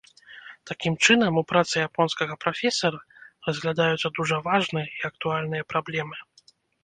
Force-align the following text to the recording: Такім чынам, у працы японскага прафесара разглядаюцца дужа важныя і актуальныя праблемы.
Такім 0.69 0.93
чынам, 1.07 1.33
у 1.41 1.43
працы 1.51 1.75
японскага 1.89 2.37
прафесара 2.45 2.99
разглядаюцца 3.49 4.07
дужа 4.21 4.37
важныя 4.49 4.87
і 4.97 5.07
актуальныя 5.13 5.63
праблемы. 5.75 6.15